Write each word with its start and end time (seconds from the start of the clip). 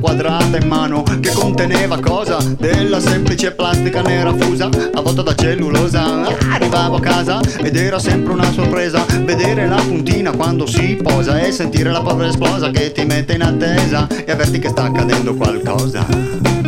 Quadrata 0.00 0.56
in 0.56 0.66
mano 0.66 1.02
Che 1.02 1.32
conteneva 1.32 1.98
cosa? 2.00 2.38
Della 2.58 3.00
semplice 3.00 3.52
plastica 3.52 4.02
nera 4.02 4.34
fusa 4.34 4.68
Avvolta 4.94 5.22
da 5.22 5.34
cellulosa 5.34 6.26
Arrivavo 6.52 6.96
a 6.96 7.00
casa 7.00 7.40
ed 7.62 7.76
era 7.76 7.98
sempre 7.98 8.32
una 8.32 8.50
sorpresa 8.52 9.04
Vedere 9.22 9.66
la 9.66 9.76
puntina 9.76 10.30
quando 10.32 10.66
si 10.66 10.98
posa 11.02 11.38
E 11.40 11.52
sentire 11.52 11.90
la 11.90 12.00
polvere 12.00 12.30
esplosa 12.30 12.70
che 12.70 12.92
ti 12.92 13.04
mette 13.04 13.34
in 13.34 13.42
attesa 13.42 14.06
E 14.08 14.30
avverti 14.30 14.58
che 14.58 14.68
sta 14.68 14.84
accadendo 14.84 15.34
qualcosa 15.34 16.67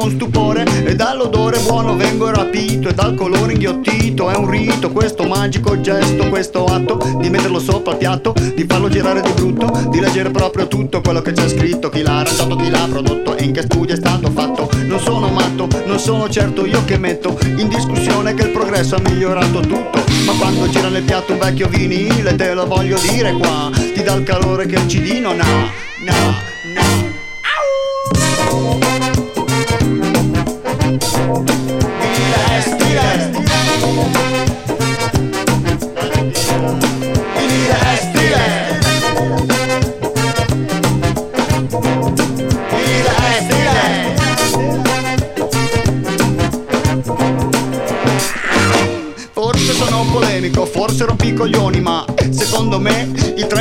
con 0.00 0.10
stupore 0.12 0.64
e 0.86 0.96
dall'odore 0.96 1.58
buono 1.58 1.94
vengo 1.94 2.30
rapito 2.30 2.88
e 2.88 2.94
dal 2.94 3.14
colore 3.14 3.52
inghiottito 3.52 4.30
è 4.30 4.34
un 4.34 4.48
rito 4.48 4.90
questo 4.92 5.24
magico 5.24 5.78
gesto, 5.78 6.26
questo 6.30 6.64
atto 6.64 7.18
di 7.20 7.28
metterlo 7.28 7.58
sopra 7.58 7.92
il 7.92 7.98
piatto, 7.98 8.34
di 8.54 8.64
farlo 8.66 8.88
girare 8.88 9.20
di 9.20 9.30
brutto, 9.32 9.88
di 9.90 10.00
leggere 10.00 10.30
proprio 10.30 10.68
tutto 10.68 11.02
quello 11.02 11.20
che 11.20 11.32
c'è 11.32 11.46
scritto, 11.50 11.90
chi 11.90 12.00
l'ha 12.00 12.20
arrangiato, 12.20 12.56
chi 12.56 12.70
l'ha 12.70 12.88
prodotto 12.90 13.36
e 13.36 13.44
in 13.44 13.52
che 13.52 13.60
studio 13.60 13.94
è 13.94 13.98
stato 13.98 14.30
fatto. 14.30 14.70
Non 14.86 15.00
sono 15.00 15.28
matto, 15.28 15.68
non 15.84 15.98
sono 15.98 16.30
certo 16.30 16.64
io 16.64 16.82
che 16.86 16.96
metto 16.96 17.38
in 17.44 17.68
discussione 17.68 18.32
che 18.32 18.44
il 18.44 18.50
progresso 18.52 18.94
ha 18.94 19.00
migliorato 19.00 19.60
tutto, 19.60 20.02
ma 20.24 20.32
quando 20.38 20.66
gira 20.70 20.88
nel 20.88 21.02
piatto 21.02 21.32
un 21.32 21.40
vecchio 21.40 21.68
vinile 21.68 22.34
te 22.36 22.54
lo 22.54 22.66
voglio 22.66 22.98
dire 22.98 23.32
qua, 23.34 23.70
ti 23.74 24.02
dà 24.02 24.14
il 24.14 24.22
calore 24.22 24.64
che 24.64 24.76
il 24.76 24.86
CD 24.86 25.20
non 25.20 25.38
ha, 25.40 25.44
no, 25.44 26.34
no. 26.74 27.09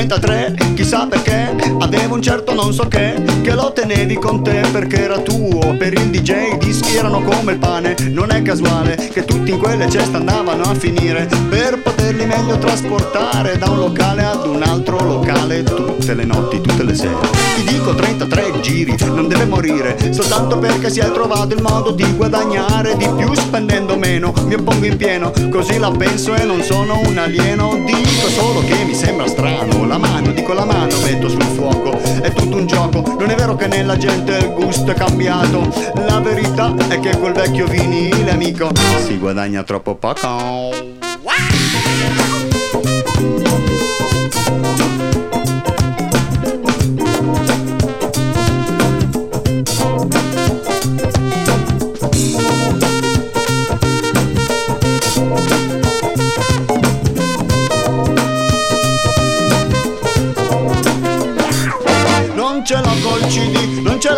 93, 0.10 0.74
chissà 0.74 1.06
perché, 1.06 1.56
avevo 1.80 2.16
un 2.16 2.22
certo 2.22 2.56
non 2.56 2.74
so 2.74 2.88
che, 2.88 3.14
che 3.42 3.54
lo 3.54 3.72
tenevi 3.72 4.16
con 4.16 4.44
te 4.44 4.62
perché 4.72 5.04
era 5.04 5.20
tuo. 5.20 5.76
Per 5.78 5.94
il 5.94 6.10
DJ 6.10 6.54
i 6.54 6.58
dischi 6.58 6.96
erano 6.96 7.22
come 7.22 7.54
il 7.54 7.58
pane. 7.58 7.96
Non 8.10 8.32
è 8.32 8.42
casuale 8.42 8.96
che 8.96 9.26
tutti 9.26 9.52
in 9.52 9.58
quelle 9.60 9.90
ceste 9.90 10.18
andavano 10.18 10.64
a 10.64 10.74
finire. 10.76 11.28
Per 11.50 11.82
poterli 11.82 12.26
meglio 12.26 12.58
trasportare 12.58 13.58
Da 13.58 13.70
un 13.70 13.78
locale 13.78 14.24
ad 14.24 14.46
un 14.46 14.62
altro 14.62 15.00
locale 15.04 15.64
Tutte 15.64 16.14
le 16.14 16.26
notti, 16.26 16.62
tutte 16.62 16.84
le 16.84 16.96
sere. 16.96 17.28
Ti 17.56 17.64
dico 17.64 17.94
33 17.94 18.60
giri, 18.62 18.96
non 19.06 19.28
deve 19.28 19.46
morire. 19.46 19.98
Soltanto 20.12 20.58
perché 20.58 20.90
si 20.90 21.00
è 21.00 21.12
trovato 21.12 21.54
il 21.54 21.62
modo 21.62 21.92
di 21.92 22.06
guadagnare 22.16 22.96
di 22.98 23.08
più 23.16 23.34
spendendo 23.34 23.98
meno. 23.98 24.34
Mi 24.46 24.56
oppongo 24.56 24.86
in 24.86 24.98
pieno, 24.98 25.32
così 25.50 25.78
la 25.78 25.92
penso 25.92 26.34
e 26.36 26.44
non 26.44 26.62
sono 26.62 27.00
un 27.06 27.18
alieno. 27.18 27.84
Dico 27.86 28.28
solo 28.30 28.62
che 28.62 28.84
mi 28.86 28.94
sembra 28.94 29.28
strano. 29.28 29.86
La 29.86 29.98
mano, 29.98 30.32
dico 30.32 30.54
la 30.54 30.66
mano, 30.66 30.96
metto 31.04 31.30
sul 31.30 31.42
fuoco. 31.44 31.98
È 32.22 32.32
tutto 32.34 32.58
un 32.58 32.66
gioco, 32.66 33.04
non 33.20 33.29
è 33.32 33.36
vero 33.36 33.56
che 33.56 33.68
nella 33.68 33.98
gente 33.98 34.38
il 34.38 34.54
gusto 34.54 34.92
è 34.92 34.94
cambiato. 34.94 35.72
La 36.08 36.20
verità 36.20 36.74
è 36.88 37.00
che 37.00 37.18
col 37.20 37.34
vecchio 37.34 37.68
vinile, 37.68 38.32
amico 38.32 38.70
Si 39.06 39.18
guadagna 39.18 39.64
troppo 39.64 39.96
poco 39.96 40.99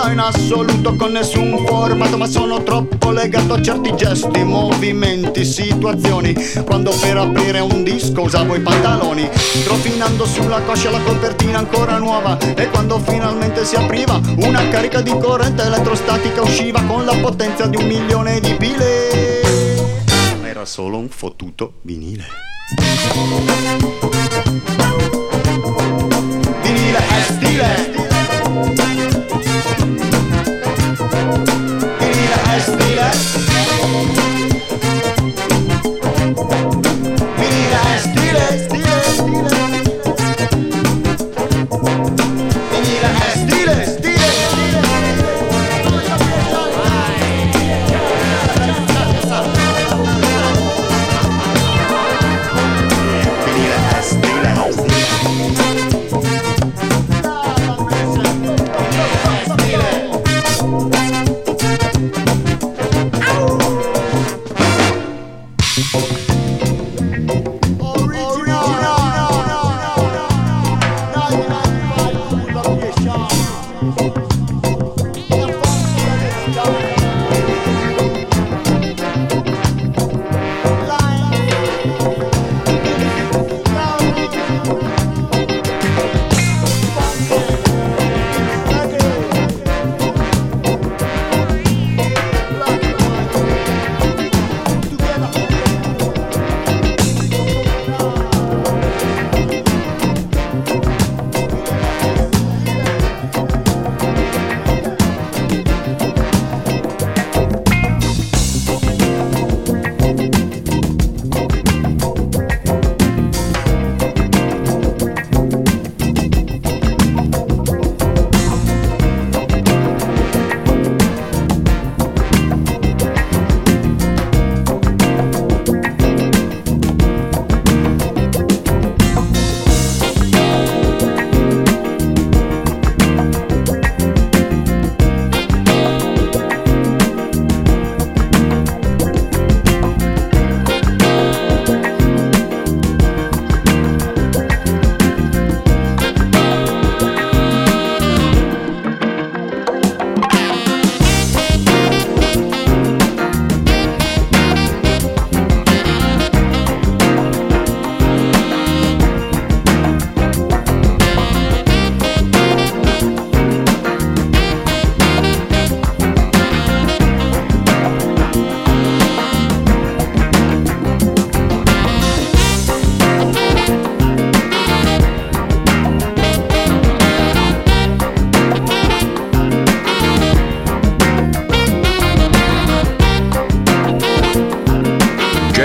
in 0.10 0.20
assoluto 0.20 0.96
con 0.96 1.12
nessun 1.12 1.66
formato 1.66 2.18
Ma 2.18 2.26
sono 2.26 2.64
troppo 2.64 3.12
legato 3.12 3.54
a 3.54 3.62
certi 3.62 3.96
gesti, 3.96 4.44
movimenti, 4.44 5.44
situazioni. 5.46 6.34
Quando 6.66 6.92
per 6.92 7.18
aprire 7.18 7.60
un 7.60 7.84
disco 7.84 8.22
usavo 8.22 8.56
i 8.56 8.60
pantaloni 8.62 9.30
Strofinando 9.34 10.26
sulla 10.26 10.62
coscia 10.62 10.90
la 10.90 11.00
copertina 11.02 11.60
ancora 11.60 11.98
nuova. 11.98 12.38
E 12.40 12.70
quando 12.70 13.00
finalmente 13.00 13.66
si 13.66 13.76
apriva 13.76 14.20
Una 14.38 14.68
carica 14.70 15.02
di 15.02 15.12
corrente 15.12 15.64
elettrostatica 15.64 16.42
usciva 16.42 16.82
Con 16.84 17.06
la 17.06 17.16
potenza 17.16 17.68
di 17.68 17.78
un 17.78 17.86
milione 17.86 18.40
di 18.40 18.54
pile. 18.56 19.10
Era 20.44 20.66
solo 20.66 20.98
un 20.98 21.10
fottuto 21.10 21.74
vinile. 21.82 22.26
Vinile 26.62 26.98
è 26.98 27.22
stile 27.24 28.02
respira. 32.54 33.41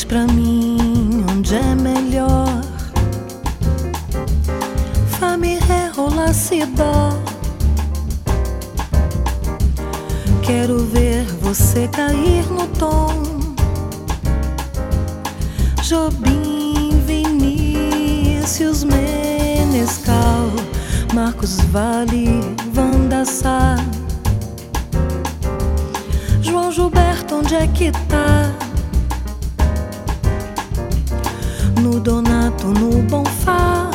Diz 0.00 0.06
pra 0.06 0.26
mim 0.28 1.26
onde 1.30 1.56
é 1.56 1.74
melhor. 1.74 2.62
Família 5.18 5.92
rolar 5.94 6.32
se 6.32 6.64
dó 6.64 7.10
Quero 10.42 10.78
ver 10.86 11.26
você 11.42 11.86
cair 11.88 12.46
no 12.50 12.66
tom. 12.78 13.10
Jobim, 15.82 16.98
Vinícius, 17.04 18.84
Menescal 18.84 20.50
Marcos 21.12 21.60
Vale, 21.70 22.40
Vanda 22.72 23.26
Sá. 23.26 23.76
São 26.42 26.72
Gilberto, 26.72 27.34
onde 27.34 27.54
é 27.54 27.66
que 27.66 27.90
tá? 28.08 28.69
No 31.80 31.98
Donato, 31.98 32.66
no 32.66 33.02
Bonfá. 33.04 33.90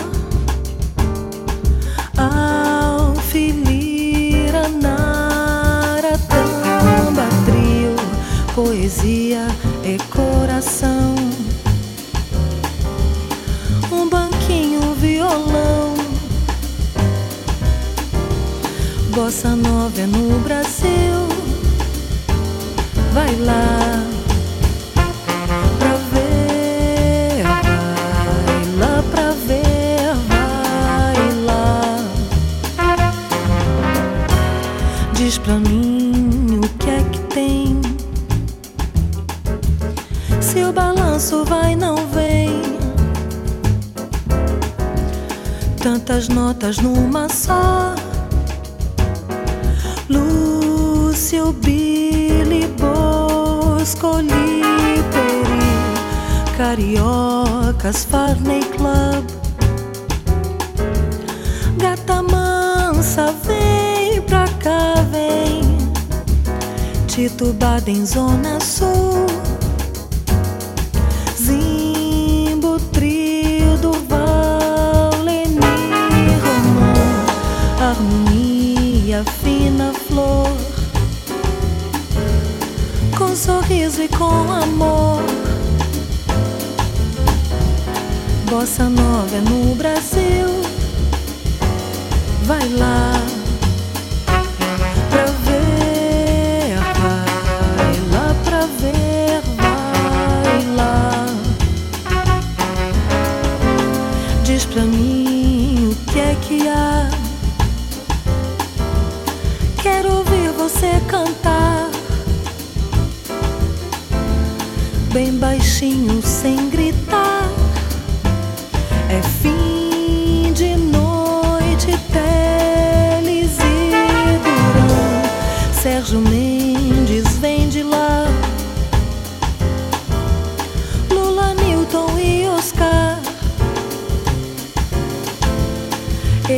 Alfilira, 3.26 4.68
Nara, 4.70 6.18
Tamba, 6.18 7.28
Trio, 7.46 7.96
Poesia 8.56 9.48
e 9.84 9.98
Coração. 10.10 11.14
Um 13.92 14.10
banquinho, 14.10 14.96
violão. 14.96 15.94
Bossa 19.14 19.56
Nova 19.56 20.02
é 20.02 20.08
no 20.08 20.40
Brasil. 20.40 21.28
Vai 23.14 23.36
lá. 23.36 24.15
Pra 35.46 35.60
mim 35.60 36.60
o 36.64 36.68
que 36.80 36.90
é 36.90 37.04
que 37.12 37.20
tem. 37.36 37.80
Se 40.42 40.64
o 40.64 40.74
balanço 40.74 41.46
vai, 41.46 41.76
não 41.76 41.96
vem. 42.08 42.64
Tantas 45.78 46.28
notas 46.30 46.80
numa 46.80 47.30
só. 47.30 47.94
Lúcio, 50.10 51.54
Billy, 51.54 52.66
Boscoli, 52.80 54.64
Peri, 55.12 56.58
Cariocas, 56.58 58.04
Farney 58.04 58.64
Club. 58.76 59.35
Tito 67.16 67.54
Baden, 67.54 68.06
Zona 68.06 68.60
Sul. 68.60 69.26
Zimbo, 71.42 72.78
trio 72.92 73.78
do 73.78 73.94
Valeni, 74.10 75.56
Romão, 76.44 76.92
harmonia, 77.80 79.24
fina 79.42 79.94
flor, 79.94 80.52
com 83.18 83.34
sorriso 83.34 84.04
e 84.04 84.10
com 84.10 84.52
amor. 84.52 85.24
Bossa 88.50 88.90
nova 88.90 89.38
no 89.40 89.74
Brasil, 89.76 90.50
vai 92.44 92.68
lá. 92.68 93.25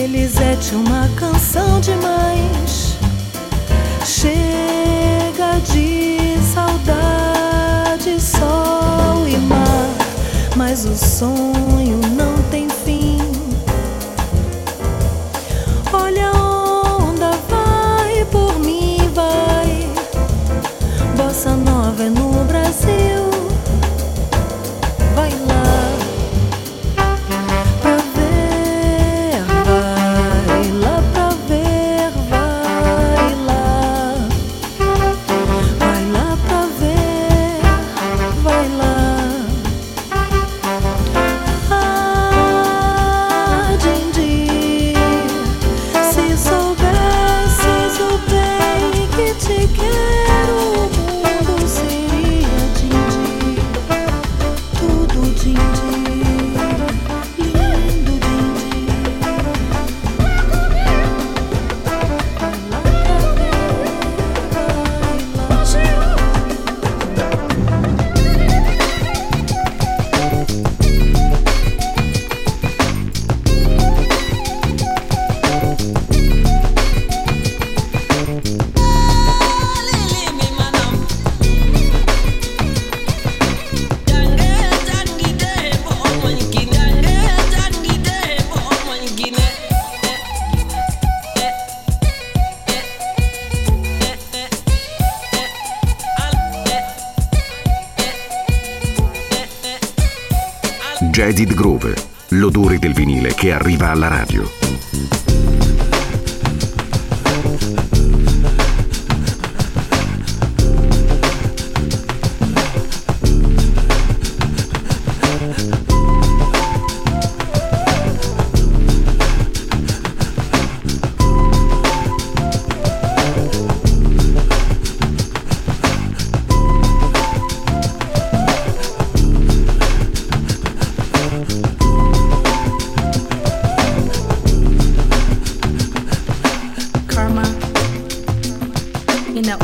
Elisete, 0.08 0.74
uma 0.74 1.10
canção 1.18 1.82
demais. 1.82 2.96
Chega 4.06 5.60
de 5.70 6.38
saudade, 6.54 8.18
sol 8.18 9.28
e 9.28 9.36
mar. 9.36 9.90
Mas 10.56 10.86
o 10.86 10.96
sonho 10.96 12.00
não 12.16 12.37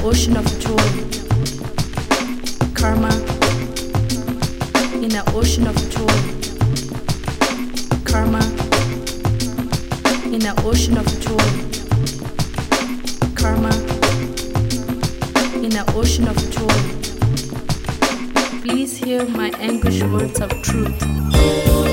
ocean 0.01 0.37
of 0.37 0.45
joy. 0.59 0.89
Karma 2.73 3.09
in 5.03 5.13
an 5.15 5.23
ocean 5.35 5.67
of 5.67 5.75
joy. 5.89 6.17
Karma 8.03 8.41
in 10.33 10.45
an 10.45 10.55
ocean 10.65 10.97
of 10.97 11.05
joy. 11.19 11.49
Karma 13.35 13.73
in 15.63 15.75
an 15.75 15.85
ocean 15.95 16.27
of 16.27 16.37
joy. 16.51 16.79
Please 18.61 18.97
hear 18.97 19.25
my 19.27 19.49
anguished 19.59 20.03
words 20.03 20.39
of 20.41 20.49
truth. 20.63 21.92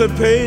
anticipate. 0.00 0.39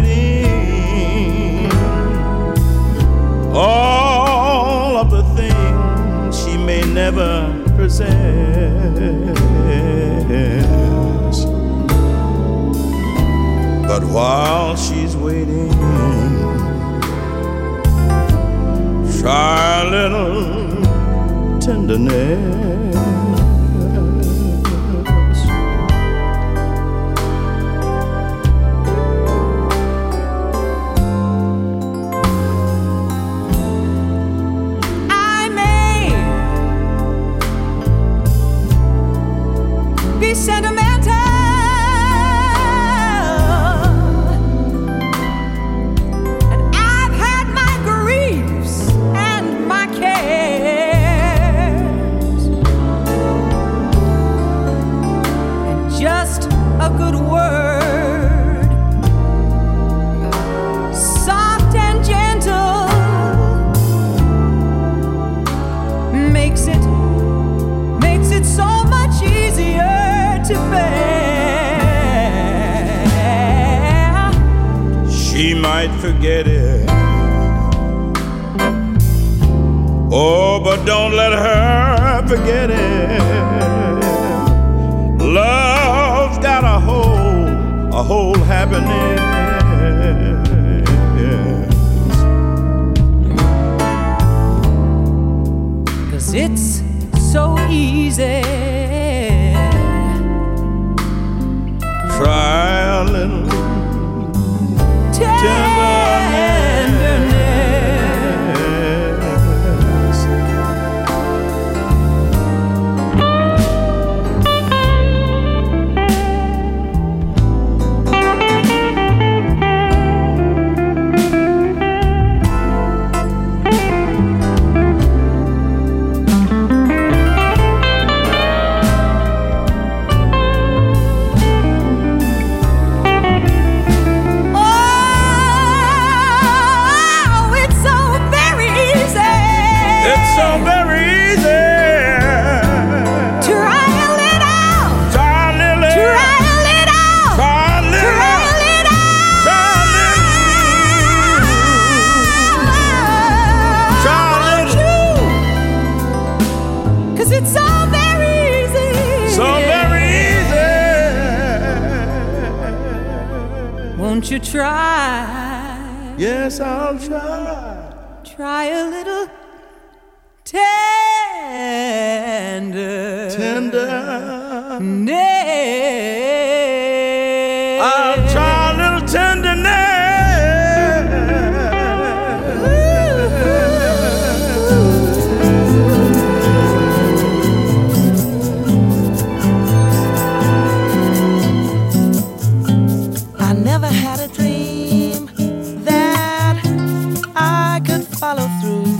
follow 198.24 198.50
through. 198.62 198.96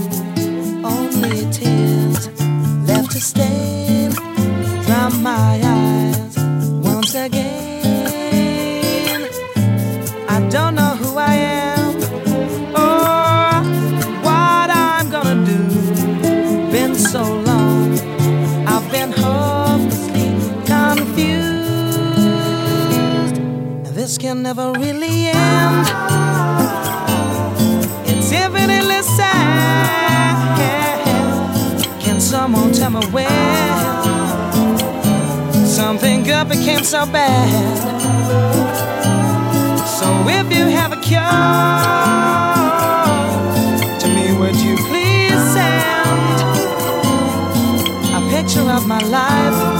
Only 0.96 1.40
tears 1.50 2.28
left 2.88 3.10
to 3.12 3.20
stain 3.30 4.10
from 4.86 5.10
my 5.22 5.52
eyes 5.78 6.34
once 6.92 7.14
again. 7.14 7.60
I 10.28 10.38
don't 10.54 10.74
know 10.80 10.94
who 11.00 11.10
I 11.32 11.34
am 11.66 11.94
or 12.86 13.62
what 14.26 14.68
I'm 14.88 15.06
gonna 15.14 15.38
do. 15.52 15.60
Been 16.74 16.94
so 16.94 17.22
long, 17.50 17.86
I've 18.72 18.88
been 18.96 19.12
hopelessly 19.24 20.28
confused. 20.72 21.44
This 23.98 24.12
can 24.18 24.42
never 24.42 24.66
really 24.84 25.28
end. 25.28 25.63
I'm 32.96 33.02
aware 33.10 34.04
something 35.66 36.22
good 36.22 36.48
became 36.48 36.84
so 36.84 37.04
bad. 37.06 37.78
So 39.84 40.06
if 40.28 40.56
you 40.56 40.66
have 40.66 40.92
a 40.92 41.00
cure, 41.00 41.20
to 43.98 44.08
me 44.14 44.38
would 44.38 44.54
you 44.54 44.76
please 44.86 45.42
send 45.54 46.40
a 48.14 48.20
picture 48.30 48.70
of 48.70 48.86
my 48.86 49.00
life? 49.00 49.73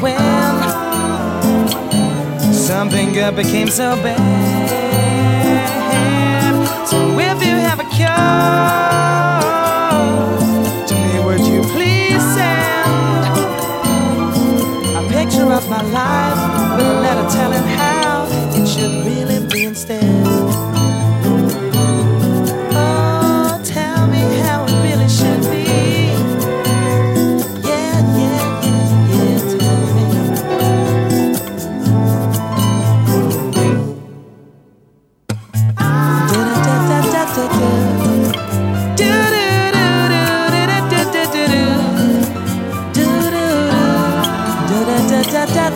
when 0.00 0.62
something 2.52 3.12
good 3.12 3.34
became 3.36 3.68
so 3.68 3.96
bad. 4.02 4.16
So 6.86 7.18
if 7.18 7.42
you 7.46 7.56
have 7.56 7.80
a 7.80 7.84
cure, 7.96 8.08
to 10.86 10.94
me 10.94 11.18
would 11.24 11.44
you 11.46 11.62
please 11.74 12.22
send 12.34 13.36
a 14.96 15.02
picture 15.08 15.52
of 15.52 15.68
my 15.68 15.82
life 15.82 16.76
with 16.76 16.86
a 16.86 17.00
letter? 17.00 17.25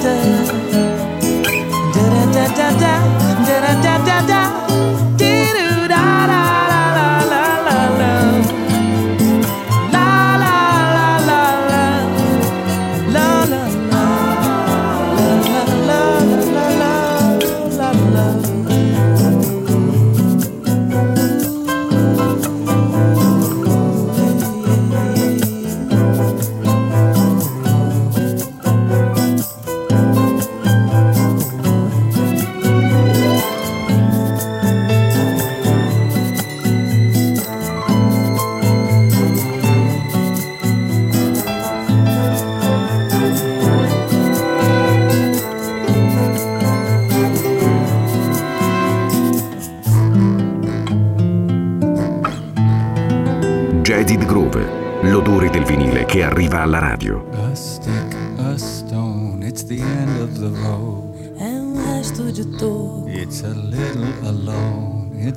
after 0.03 0.40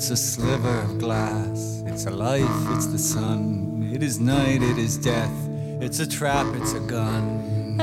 It's 0.04 0.12
a 0.12 0.18
sliver 0.18 0.80
of 0.82 1.00
glass. 1.00 1.82
It's 1.86 2.08
a 2.08 2.12
life, 2.12 2.44
it's 2.76 2.88
the 2.88 3.00
sun. 3.00 3.90
It 3.94 4.04
is 4.04 4.20
night, 4.20 4.62
it 4.62 4.78
is 4.78 4.98
death. 4.98 5.32
It's 5.80 6.02
a 6.02 6.06
trap, 6.06 6.46
it's 6.58 6.74
a 6.74 6.82
gun. 6.82 7.80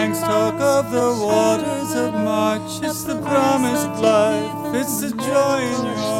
banks 0.00 0.20
talk 0.20 0.54
of 0.54 0.90
the 0.90 1.10
waters 1.22 1.94
of 1.94 2.14
March. 2.14 2.80
It's 2.82 3.04
the 3.04 3.20
promised 3.20 4.00
life, 4.00 4.74
it's 4.74 5.00
the 5.02 5.10
joy 5.10 5.58
in 5.74 5.84
your 5.84 6.19